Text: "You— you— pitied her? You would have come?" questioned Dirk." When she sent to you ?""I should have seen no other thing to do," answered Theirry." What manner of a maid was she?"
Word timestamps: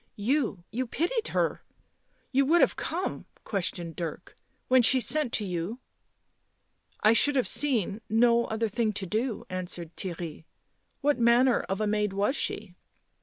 "You— 0.15 0.63
you— 0.71 0.87
pitied 0.87 1.27
her? 1.27 1.61
You 2.31 2.43
would 2.47 2.61
have 2.61 2.75
come?" 2.75 3.27
questioned 3.43 3.95
Dirk." 3.95 4.35
When 4.67 4.81
she 4.81 4.99
sent 4.99 5.31
to 5.33 5.45
you 5.45 5.77
?""I 7.03 7.13
should 7.13 7.35
have 7.35 7.47
seen 7.47 8.01
no 8.09 8.45
other 8.45 8.67
thing 8.67 8.93
to 8.93 9.05
do," 9.05 9.45
answered 9.47 9.95
Theirry." 9.95 10.45
What 11.01 11.19
manner 11.19 11.59
of 11.69 11.81
a 11.81 11.85
maid 11.85 12.13
was 12.13 12.35
she?" 12.35 12.73